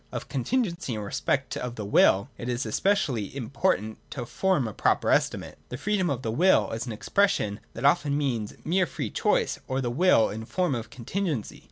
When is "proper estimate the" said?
4.73-5.77